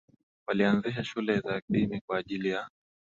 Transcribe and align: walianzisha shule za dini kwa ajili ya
walianzisha 0.47 1.03
shule 1.03 1.39
za 1.39 1.61
dini 1.69 2.01
kwa 2.07 2.17
ajili 2.17 2.49
ya 2.49 2.69